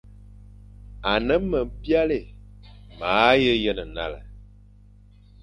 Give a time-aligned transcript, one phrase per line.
[1.11, 2.19] Ane me byalé,
[2.99, 3.11] ma
[3.41, 4.19] he yen nale,